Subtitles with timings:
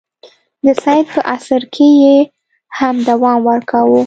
[0.65, 2.17] د سید په عصر کې یې
[2.77, 3.99] هم دوام ورکاوه.